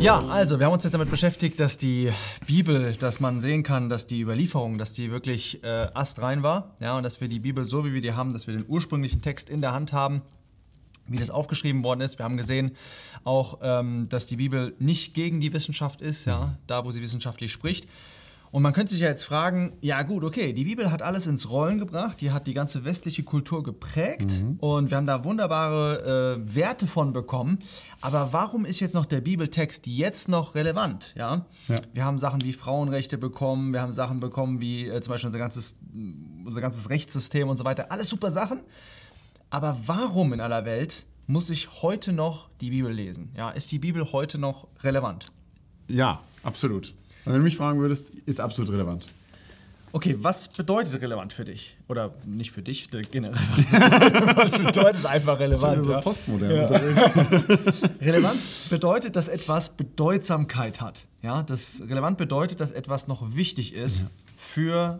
[0.00, 2.10] Ja, also wir haben uns jetzt damit beschäftigt, dass die
[2.48, 6.96] Bibel, dass man sehen kann, dass die Überlieferung, dass die wirklich äh, astrein war, ja,
[6.96, 9.48] und dass wir die Bibel so wie wir die haben, dass wir den ursprünglichen Text
[9.48, 10.22] in der Hand haben,
[11.06, 12.18] wie das aufgeschrieben worden ist.
[12.18, 12.72] Wir haben gesehen
[13.22, 17.52] auch, ähm, dass die Bibel nicht gegen die Wissenschaft ist, ja, da wo sie wissenschaftlich
[17.52, 17.86] spricht.
[18.52, 21.48] Und man könnte sich ja jetzt fragen, ja gut, okay, die Bibel hat alles ins
[21.50, 26.54] Rollen gebracht, die hat die ganze westliche Kultur geprägt und wir haben da wunderbare äh,
[26.54, 27.60] Werte von bekommen.
[28.02, 31.14] Aber warum ist jetzt noch der Bibeltext jetzt noch relevant?
[31.16, 31.46] Ja?
[31.66, 31.76] Ja.
[31.94, 35.38] Wir haben Sachen wie Frauenrechte bekommen, wir haben Sachen bekommen wie äh, zum Beispiel unser
[35.38, 35.78] ganzes,
[36.44, 37.90] unser ganzes Rechtssystem und so weiter.
[37.90, 38.60] Alles super Sachen.
[39.48, 43.30] Aber warum in aller Welt muss ich heute noch die Bibel lesen?
[43.34, 45.28] Ja, ist die Bibel heute noch relevant?
[45.88, 46.94] Ja, absolut.
[47.24, 49.06] Und wenn du mich fragen würdest, ist absolut relevant.
[49.94, 51.76] Okay, was bedeutet relevant für dich?
[51.86, 53.34] Oder nicht für dich, generell.
[54.36, 55.84] was bedeutet einfach relevant?
[55.84, 56.00] so ja?
[56.00, 56.50] postmodern
[58.00, 61.06] Relevanz bedeutet, dass etwas Bedeutsamkeit hat.
[61.22, 64.98] Ja, das relevant bedeutet, dass etwas noch wichtig ist für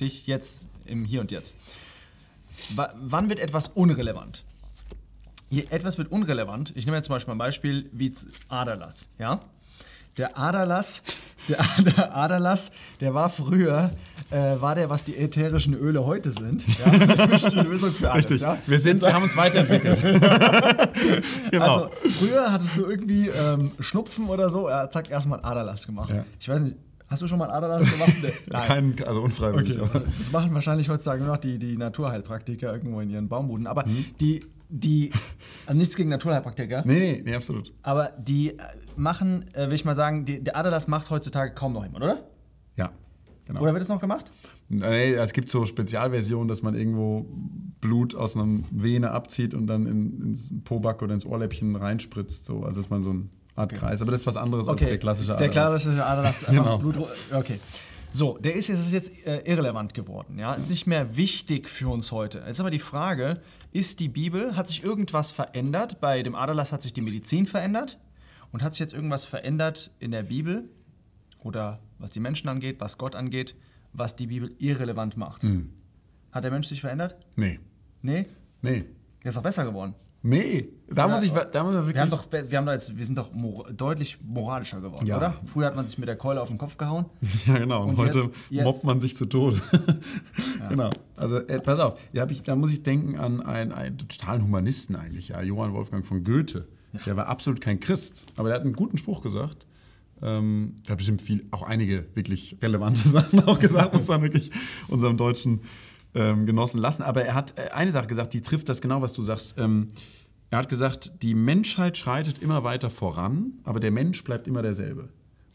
[0.00, 1.54] dich jetzt im Hier und Jetzt.
[2.74, 4.42] Wa- wann wird etwas unrelevant?
[5.50, 6.72] Je- Etwas wird unrelevant.
[6.76, 8.10] Ich nehme jetzt zum Beispiel ein Beispiel wie
[8.48, 9.10] Aderlass.
[9.18, 9.40] Ja?
[10.18, 11.02] Der Aderlass,
[11.48, 13.90] der, der Aderlass, der war früher,
[14.30, 16.64] äh, war der, was die ätherischen Öle heute sind.
[16.78, 16.90] Ja?
[16.90, 18.24] Die Lösung für alles.
[18.24, 18.40] Richtig.
[18.42, 18.58] Ja?
[18.66, 20.02] Wir, sind, wir haben uns weiterentwickelt.
[21.50, 21.64] genau.
[21.84, 26.10] Also, früher hattest du irgendwie ähm, Schnupfen oder so, ja, zack, erstmal Aderlass gemacht.
[26.10, 26.24] Ja.
[26.38, 26.76] Ich weiß nicht,
[27.08, 28.12] hast du schon mal einen Aderlass gemacht?
[28.22, 28.32] Nee.
[28.66, 29.80] Kein, also unfreiwillig.
[29.80, 29.90] Okay.
[29.94, 33.66] aber- Das machen wahrscheinlich heutzutage nur noch die, die Naturheilpraktiker irgendwo in ihren Baumbuden.
[33.66, 33.84] Aber
[34.20, 34.44] die,
[34.74, 35.10] die,
[35.66, 37.72] also nichts gegen Naturheilpraktiker, Nee, nee, nee, absolut.
[37.82, 38.62] aber die äh,
[38.96, 42.20] machen, äh, will ich mal sagen, die, der Aderlass macht heutzutage kaum noch jemand, oder?
[42.76, 42.90] Ja.
[43.44, 43.60] Genau.
[43.60, 44.30] Oder wird es noch gemacht?
[44.68, 47.26] Nee, es gibt so Spezialversionen, dass man irgendwo
[47.82, 52.46] Blut aus einer Vene abzieht und dann in, ins Poback oder ins Ohrläppchen reinspritzt.
[52.46, 52.62] So.
[52.62, 54.00] Also dass man so eine Art Kreis.
[54.00, 55.82] Aber das ist was anderes als der klassische Der Aderlass.
[55.82, 56.44] klassische Aderlass.
[56.48, 56.78] einfach Genau.
[56.78, 56.96] Blut,
[57.34, 57.58] okay.
[58.12, 60.38] So, der ist jetzt, ist jetzt äh, irrelevant geworden.
[60.38, 60.54] Ja?
[60.54, 62.44] Ist nicht mehr wichtig für uns heute.
[62.46, 63.40] Jetzt aber die Frage,
[63.72, 66.00] ist die Bibel, hat sich irgendwas verändert?
[66.00, 67.98] Bei dem Aderlass hat sich die Medizin verändert.
[68.52, 70.68] Und hat sich jetzt irgendwas verändert in der Bibel?
[71.38, 73.56] Oder was die Menschen angeht, was Gott angeht,
[73.94, 75.42] was die Bibel irrelevant macht?
[75.42, 75.72] Hm.
[76.32, 77.16] Hat der Mensch sich verändert?
[77.36, 77.60] Nee.
[78.02, 78.26] Nee?
[78.60, 78.84] Nee.
[79.22, 79.94] Der ist doch besser geworden.
[80.24, 80.68] Nee.
[80.88, 81.94] Da muss ich, da muss man wirklich.
[81.96, 85.16] Wir, haben doch, wir, haben doch jetzt, wir sind doch mor deutlich moralischer geworden, Ja.
[85.16, 85.34] oder?
[85.46, 87.06] Früher hat man sich mit der Keule auf den Kopf gehauen.
[87.46, 87.84] Ja, genau.
[87.86, 89.60] Und, heute jetzt- jetzt- mobbt man sich zu Tode.
[90.68, 90.90] Genau.
[91.16, 91.98] Also, äh, pass auf.
[92.12, 96.04] Da, ich, da muss ich denken an einen, einen totalen Humanisten eigentlich, ja, Johann Wolfgang
[96.06, 96.66] von Goethe.
[97.06, 99.66] Der war absolut kein Christ, aber der hat einen guten Spruch gesagt.
[100.22, 104.50] Ähm, der hat bestimmt viel, auch einige wirklich relevante Sachen auch gesagt, muss man wirklich
[104.88, 105.60] unserem deutschen
[106.14, 107.02] ähm, Genossen lassen.
[107.02, 109.58] Aber er hat äh, eine Sache gesagt, die trifft das genau, was du sagst.
[109.58, 109.88] Ähm,
[110.50, 115.08] er hat gesagt, die Menschheit schreitet immer weiter voran, aber der Mensch bleibt immer derselbe.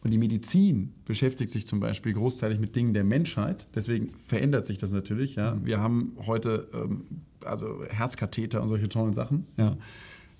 [0.03, 3.67] Und die Medizin beschäftigt sich zum Beispiel großteilig mit Dingen der Menschheit.
[3.75, 5.35] Deswegen verändert sich das natürlich.
[5.35, 5.57] Ja.
[5.63, 7.05] Wir haben heute ähm,
[7.43, 9.47] also Herzkatheter und solche tollen Sachen.
[9.57, 9.77] Ja.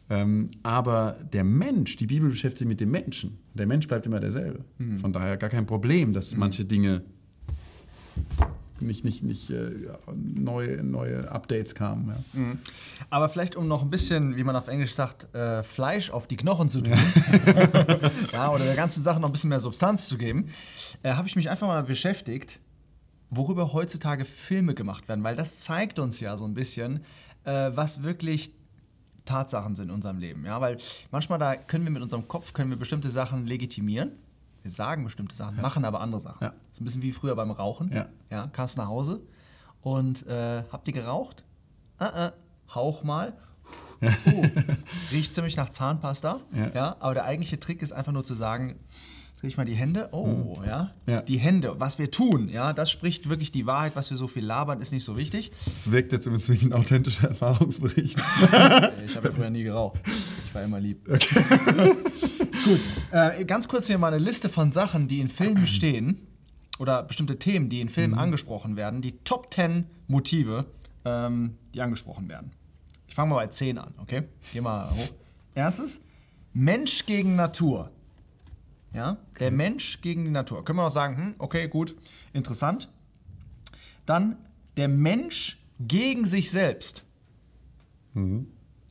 [0.10, 3.40] Ähm, aber der Mensch, die Bibel beschäftigt sich mit dem Menschen.
[3.54, 4.64] Der Mensch bleibt immer derselbe.
[5.02, 7.04] Von daher gar kein Problem, dass manche Dinge
[8.82, 9.72] nicht, nicht, nicht äh,
[10.16, 12.14] neue, neue Updates kamen.
[12.34, 12.42] Ja.
[13.10, 16.38] Aber vielleicht, um noch ein bisschen, wie man auf Englisch sagt, äh, Fleisch auf die
[16.38, 16.94] Knochen zu tun,
[18.32, 20.48] ja, oder der ganzen Sache noch ein bisschen mehr Substanz zu geben,
[21.04, 22.60] äh, habe ich mich einfach mal beschäftigt,
[23.30, 27.02] worüber heutzutage Filme gemacht werden, weil das zeigt uns ja so ein bisschen,
[27.44, 28.52] äh, was wirklich
[29.26, 30.46] Tatsachen sind in unserem Leben.
[30.46, 30.60] Ja?
[30.60, 30.78] Weil
[31.12, 34.12] manchmal da können wir mit unserem Kopf können wir bestimmte Sachen legitimieren.
[34.68, 36.44] Wir sagen bestimmte Sachen, machen aber andere Sachen.
[36.44, 36.50] Ja.
[36.50, 37.90] Das ist ein bisschen wie früher beim Rauchen.
[37.94, 38.08] Ja.
[38.30, 39.22] Ja, kamst nach Hause
[39.82, 41.46] und äh, habt ihr geraucht?
[42.02, 42.32] Äh, äh,
[42.76, 43.32] hauch mal.
[44.02, 44.10] Uh,
[45.14, 46.42] riecht ziemlich nach Zahnpasta.
[46.54, 46.72] Ja.
[46.76, 46.98] Ja.
[47.00, 48.76] aber der eigentliche Trick ist einfach nur zu sagen,
[49.42, 50.10] riech mal die Hände.
[50.12, 50.92] Oh, ja.
[51.06, 51.14] Mhm.
[51.14, 51.22] Ja.
[51.22, 53.96] Die Hände, was wir tun, ja, das spricht wirklich die Wahrheit.
[53.96, 55.54] Was wir so viel labern, ist nicht so wichtig.
[55.64, 58.22] Das wirkt jetzt übrigens wie ein authentischer Erfahrungsbericht.
[59.06, 60.02] Ich habe ja früher nie geraucht.
[60.06, 61.08] Ich war immer lieb.
[62.68, 62.82] Gut,
[63.12, 66.28] äh, ganz kurz hier mal eine Liste von Sachen, die in Filmen stehen
[66.80, 69.02] oder bestimmte Themen, die in Filmen angesprochen werden.
[69.02, 70.66] Die Top 10 Motive,
[71.06, 72.52] ähm, die angesprochen werden.
[73.08, 74.24] Ich fange mal bei 10 an, okay?
[74.52, 75.14] Geh mal hoch.
[75.56, 76.02] Erstes,
[76.52, 77.90] Mensch gegen Natur.
[78.94, 80.66] Ja, der Mensch gegen die Natur.
[80.66, 81.96] Können wir auch sagen, hm, okay, gut,
[82.34, 82.90] interessant.
[84.06, 84.36] Dann
[84.76, 87.06] der Mensch gegen sich selbst.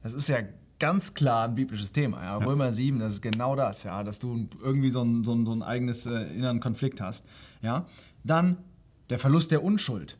[0.03, 0.39] Das ist ja
[0.79, 2.23] ganz klar ein biblisches Thema.
[2.23, 2.37] Ja?
[2.37, 5.53] Römer 7, das ist genau das, ja, dass du irgendwie so ein, so ein, so
[5.53, 7.25] ein eigenes äh, inneren Konflikt hast.
[7.63, 7.87] Ja?
[8.25, 8.59] Dann
[9.11, 10.19] der Verlust der Unschuld.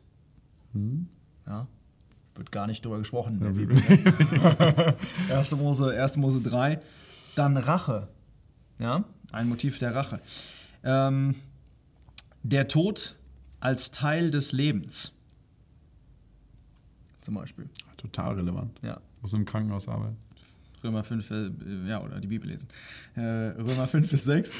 [1.47, 1.67] Ja?
[2.37, 3.75] wird gar nicht drüber gesprochen in der Bibel.
[3.75, 4.95] ne?
[5.35, 5.55] 1.
[5.55, 6.17] Mose, 1.
[6.17, 6.79] Mose 3.
[7.35, 8.07] Dann Rache.
[8.79, 10.19] Ja, ein Motiv der Rache.
[10.83, 11.35] Ähm,
[12.43, 13.15] der Tod
[13.59, 15.13] als Teil des Lebens.
[17.21, 17.69] Zum Beispiel.
[17.97, 18.79] Total relevant.
[18.83, 19.01] Ja.
[19.21, 20.17] Muss im Krankenhaus arbeiten.
[20.87, 21.49] Römer 5, äh,
[21.87, 22.67] ja, oder die Bibel lesen.
[23.15, 24.55] Äh, Römer 5 bis 6.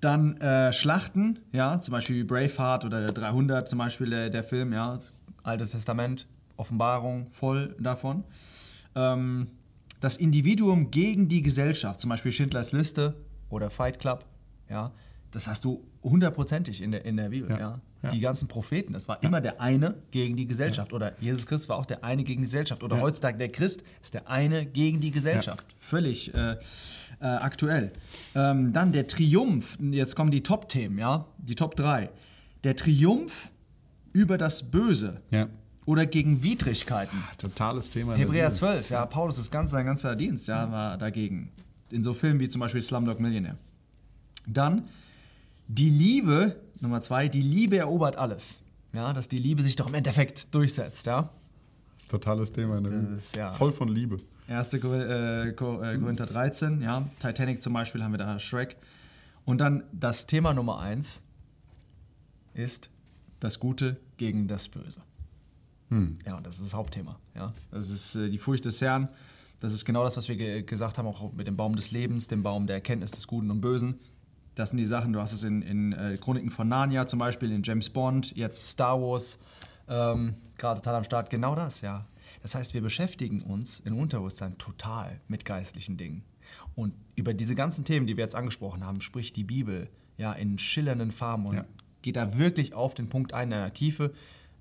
[0.00, 4.98] Dann äh, Schlachten, ja, zum Beispiel Braveheart oder 300, zum Beispiel der, der Film, ja,
[5.42, 8.24] Altes Testament, Offenbarung, voll davon.
[8.94, 9.48] Ähm,
[10.00, 13.14] das Individuum gegen die Gesellschaft, zum Beispiel Schindlers Liste
[13.50, 14.24] oder Fight Club,
[14.70, 14.92] ja,
[15.30, 17.80] das hast du hundertprozentig in der, in der Bibel, ja.
[18.02, 18.10] Ja.
[18.10, 20.92] Die ganzen Propheten, das war immer der eine gegen die Gesellschaft.
[20.94, 22.82] Oder Jesus Christus war auch der eine gegen die Gesellschaft.
[22.82, 23.02] Oder Ja.
[23.02, 25.66] heutzutage der Christ ist der eine gegen die Gesellschaft.
[25.76, 26.56] Völlig äh, äh,
[27.20, 27.92] aktuell.
[28.34, 32.08] Ähm, dann der Triumph, jetzt kommen die Top-Themen, ja, die Top 3.
[32.64, 33.50] Der Triumph
[34.14, 35.48] über das Böse Ja.
[35.84, 37.22] oder gegen Widrigkeiten.
[37.36, 38.14] Totales Thema.
[38.14, 38.54] Hebräer Bibel.
[38.56, 41.52] 12, ja, Paulus ist ganz, sein ganzer Dienst, ja, war dagegen.
[41.90, 43.56] In so Filmen wie zum Beispiel Slumdog Millionaire.
[44.46, 44.84] Dann
[45.72, 48.60] die Liebe, Nummer zwei, die Liebe erobert alles.
[48.92, 51.30] Ja, dass die Liebe sich doch im Endeffekt durchsetzt, ja.
[52.08, 53.20] Totales Thema Bibel.
[53.34, 53.52] Äh, ja.
[53.52, 54.18] Voll von Liebe.
[54.48, 54.70] 1.
[54.80, 57.08] Kor- äh, äh, Korinther 13, ja.
[57.20, 58.76] Titanic zum Beispiel haben wir da Shrek.
[59.44, 61.22] Und dann das Thema Nummer eins
[62.54, 62.90] ist
[63.38, 65.02] das Gute gegen das Böse.
[66.24, 67.18] Ja, und das ist das Hauptthema.
[67.34, 67.52] Ja.
[67.72, 69.08] Das ist äh, die Furcht des Herrn.
[69.60, 72.28] Das ist genau das, was wir ge gesagt haben, auch mit dem Baum des Lebens,
[72.28, 73.98] dem Baum der Erkenntnis des Guten und Bösen.
[74.60, 77.50] Das sind die Sachen, du hast es in, in äh, Chroniken von Narnia zum Beispiel,
[77.50, 79.38] in James Bond, jetzt Star Wars,
[79.88, 81.30] ähm, gerade total am Start.
[81.30, 82.04] Genau das, ja.
[82.42, 86.24] Das heißt, wir beschäftigen uns im Unterbewusstsein total mit geistlichen Dingen.
[86.74, 90.58] Und über diese ganzen Themen, die wir jetzt angesprochen haben, spricht die Bibel ja in
[90.58, 91.64] schillernden Farben und Ja.
[92.02, 94.12] geht da wirklich auf den Punkt ein, in einer Tiefe,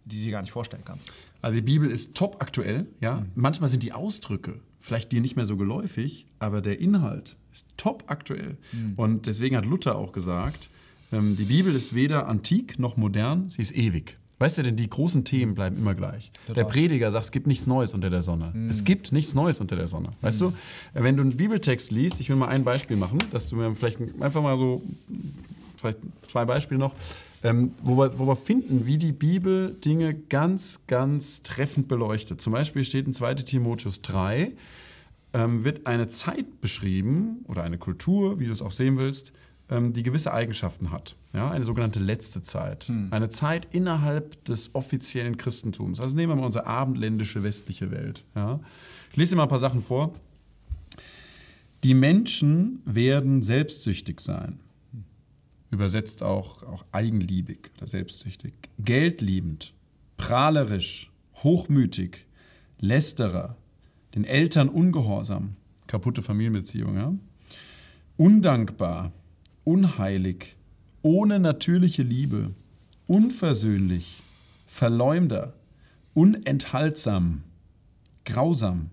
[0.05, 1.11] die du dir gar nicht vorstellen kannst.
[1.41, 3.25] Also die Bibel ist top aktuell, ja.
[3.35, 8.03] Manchmal sind die Ausdrücke vielleicht dir nicht mehr so geläufig, aber der Inhalt ist top
[8.07, 8.57] aktuell.
[8.95, 10.69] Und deswegen hat Luther auch gesagt,
[11.11, 14.17] ähm, die Bibel ist weder antik noch modern, sie ist ewig.
[14.41, 16.31] Weißt du denn, die großen Themen bleiben immer gleich.
[16.55, 18.53] Der Prediger sagt, es gibt nichts Neues unter der Sonne.
[18.69, 20.13] Es gibt nichts Neues unter der Sonne.
[20.21, 20.47] Weißt du,
[20.93, 23.75] Äh, wenn du einen Bibeltext liest, ich will mal ein Beispiel machen, dass du mir
[23.75, 24.81] vielleicht einfach mal so
[25.75, 25.97] vielleicht
[26.31, 26.93] zwei Beispiele noch,
[27.43, 32.39] ähm, wo, wir, wo wir finden, wie die Bibel Dinge ganz, ganz treffend beleuchtet.
[32.41, 34.51] Zum Beispiel steht in 2 Timotheus 3,
[35.33, 39.31] ähm, wird eine Zeit beschrieben oder eine Kultur, wie du es auch sehen willst,
[39.69, 41.15] ähm, die gewisse Eigenschaften hat.
[41.33, 42.91] Ja, eine sogenannte letzte Zeit.
[43.11, 45.99] Eine Zeit innerhalb des offiziellen Christentums.
[45.99, 48.25] Also nehmen wir mal unsere abendländische westliche Welt.
[48.35, 48.59] Ja.
[49.11, 50.13] Ich lese dir mal ein paar Sachen vor.
[51.83, 54.59] Die Menschen werden selbstsüchtig sein.
[55.71, 58.53] Übersetzt auch, auch eigenliebig oder selbstsüchtig.
[58.79, 59.73] Geldliebend,
[60.17, 62.25] prahlerisch, hochmütig,
[62.79, 63.55] lästerer,
[64.15, 65.55] den Eltern ungehorsam,
[65.87, 67.13] kaputte Familienbeziehungen, ja?
[68.17, 69.11] undankbar,
[69.63, 70.55] unheilig,
[71.01, 72.49] ohne natürliche Liebe,
[73.07, 74.21] unversöhnlich,
[74.67, 75.53] Verleumder,
[76.13, 77.43] unenthaltsam,
[78.25, 78.89] grausam,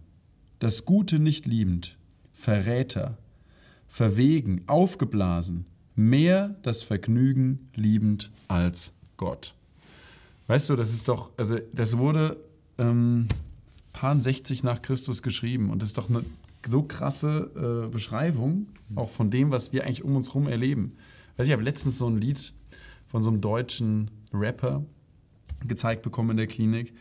[0.58, 1.96] das Gute nicht liebend,
[2.34, 3.18] Verräter,
[3.88, 9.54] verwegen, aufgeblasen, mehr das Vergnügen liebend als Gott.
[10.46, 12.36] Weißt du, das ist doch, also das wurde
[12.78, 13.26] ähm,
[13.96, 16.22] paar 60 nach Christus geschrieben und das ist doch eine
[16.68, 20.92] so krasse äh, Beschreibung auch von dem, was wir eigentlich um uns herum erleben.
[21.36, 22.52] Also ich habe letztens so ein Lied
[23.06, 24.84] von so einem deutschen Rapper
[25.66, 26.92] gezeigt bekommen in der Klinik.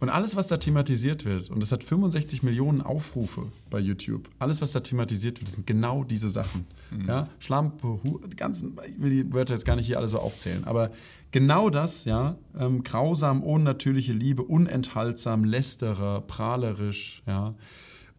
[0.00, 4.62] Und alles, was da thematisiert wird, und es hat 65 Millionen Aufrufe bei YouTube, alles,
[4.62, 6.66] was da thematisiert wird, das sind genau diese Sachen.
[7.06, 10.20] Ja, Schlampe, Hu die ganzen, ich will die Wörter jetzt gar nicht hier alle so
[10.20, 10.90] aufzählen, aber
[11.32, 17.54] genau das, ja, ähm, grausam, unnatürliche Liebe, unenthaltsam, lästerer, prahlerisch, ja.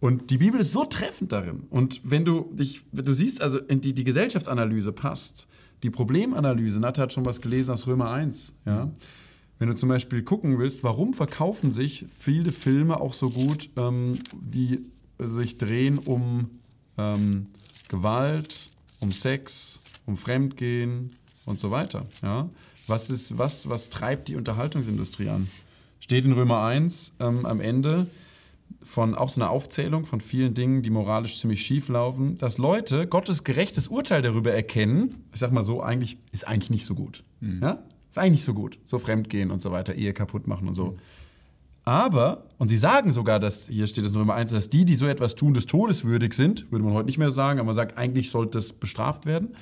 [0.01, 1.63] Und die Bibel ist so treffend darin.
[1.69, 5.47] Und wenn du dich, du siehst, also in die, die Gesellschaftsanalyse passt,
[5.83, 8.91] die Problemanalyse, Nat hat schon was gelesen aus Römer 1, ja.
[9.59, 14.17] Wenn du zum Beispiel gucken willst, warum verkaufen sich viele Filme auch so gut, ähm,
[14.41, 14.85] die
[15.19, 16.49] sich drehen um
[16.97, 17.47] ähm,
[17.89, 18.69] Gewalt,
[19.01, 21.11] um Sex, um Fremdgehen
[21.45, 22.05] und so weiter.
[22.23, 22.49] Ja?
[22.87, 25.49] Was, ist, was, was treibt die Unterhaltungsindustrie an?
[25.99, 28.07] Steht in Römer 1 ähm, am Ende
[28.81, 33.07] von auch so einer Aufzählung von vielen Dingen, die moralisch ziemlich schief laufen, dass Leute
[33.07, 37.23] Gottes gerechtes Urteil darüber erkennen, ich sag mal so, eigentlich ist eigentlich nicht so gut.
[37.61, 37.83] Ja?
[38.09, 38.79] Ist eigentlich so gut.
[38.85, 40.95] So Fremdgehen und so weiter, Ehe kaputt machen und so.
[41.85, 44.95] Aber, und sie sagen sogar, dass, hier steht es in Nummer 1, dass die, die
[44.95, 47.75] so etwas tun, des Todes würdig sind, würde man heute nicht mehr sagen, aber man
[47.75, 49.55] sagt, eigentlich sollte es bestraft werden.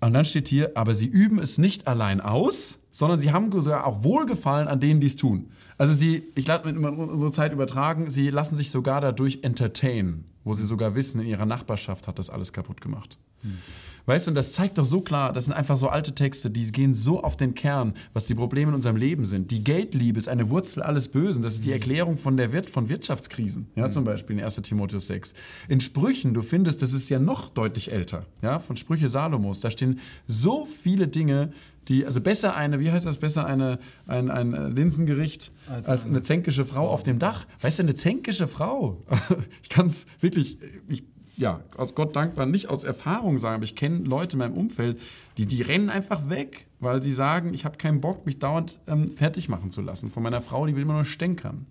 [0.00, 3.86] Und dann steht hier, aber sie üben es nicht allein aus, sondern sie haben sogar
[3.86, 5.50] auch Wohlgefallen an denen, die es tun.
[5.76, 10.64] Also sie, ich lasse unsere Zeit übertragen, sie lassen sich sogar dadurch entertainen, wo sie
[10.64, 13.18] sogar wissen, in ihrer Nachbarschaft hat das alles kaputt gemacht.
[13.42, 13.58] Hm.
[14.06, 16.70] Weißt du, und das zeigt doch so klar, das sind einfach so alte Texte, die
[16.72, 19.50] gehen so auf den Kern, was die Probleme in unserem Leben sind.
[19.50, 21.42] Die Geldliebe ist eine Wurzel alles Bösen.
[21.42, 24.56] Das ist die Erklärung von der Wirt von Wirtschaftskrisen, ja, zum Beispiel in 1.
[24.56, 25.34] Timotheus 6.
[25.68, 29.60] In Sprüchen, du findest, das ist ja noch deutlich älter, ja, von Sprüche Salomos.
[29.60, 31.52] Da stehen so viele Dinge,
[31.88, 36.22] die, also besser eine, wie heißt das, besser eine, ein, ein Linsengericht als, als eine
[36.22, 37.46] zänkische Frau auf dem Dach.
[37.60, 39.02] Weißt du, eine zänkische Frau,
[39.62, 41.04] ich kann es wirklich, ich
[41.40, 45.00] ja, aus Gott dankbar, nicht aus Erfahrung sagen, aber ich kenne Leute in meinem Umfeld,
[45.38, 49.10] die, die rennen einfach weg, weil sie sagen, ich habe keinen Bock, mich dauernd ähm,
[49.10, 51.66] fertig machen zu lassen von meiner Frau, die will immer nur stänkern.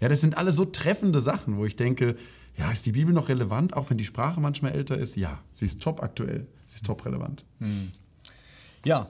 [0.00, 2.16] Ja, das sind alles so treffende Sachen, wo ich denke,
[2.56, 5.16] ja, ist die Bibel noch relevant, auch wenn die Sprache manchmal älter ist?
[5.16, 7.44] Ja, sie ist top aktuell, sie ist top relevant.
[7.60, 7.92] Hm.
[8.84, 9.08] Ja,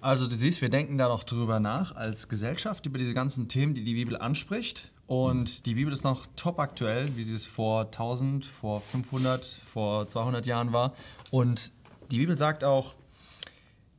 [0.00, 3.74] also du siehst, wir denken da noch drüber nach als Gesellschaft über diese ganzen Themen,
[3.74, 4.91] die die Bibel anspricht.
[5.06, 10.08] Und die Bibel ist noch top aktuell, wie sie es vor 1000, vor 500, vor
[10.08, 10.94] 200 Jahren war.
[11.30, 11.72] Und
[12.10, 12.94] die Bibel sagt auch,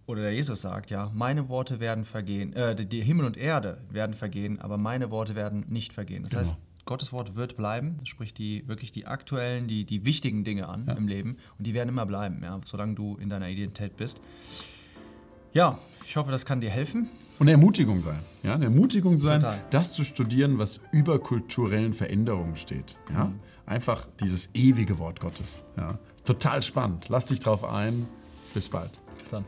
[0.05, 4.13] oder der Jesus sagt, ja, meine Worte werden vergehen, äh, die Himmel und Erde werden
[4.13, 6.23] vergehen, aber meine Worte werden nicht vergehen.
[6.23, 6.41] Das genau.
[6.41, 10.85] heißt, Gottes Wort wird bleiben, sprich die wirklich die aktuellen, die, die wichtigen Dinge an
[10.85, 10.93] ja.
[10.93, 14.19] im Leben und die werden immer bleiben, ja, solange du in deiner Identität bist.
[15.53, 17.07] Ja, ich hoffe, das kann dir helfen.
[17.39, 18.19] Und eine Ermutigung sein.
[18.43, 19.59] Ja, eine Ermutigung sein, Total.
[19.69, 22.97] das zu studieren, was über kulturellen Veränderungen steht.
[23.11, 23.25] Ja?
[23.25, 23.39] Mhm.
[23.65, 25.63] Einfach dieses ewige Wort Gottes.
[25.77, 25.97] Ja?
[26.25, 27.07] Total spannend.
[27.09, 28.05] Lass dich drauf ein.
[28.53, 28.91] Bis bald.
[29.19, 29.45] Bis dann.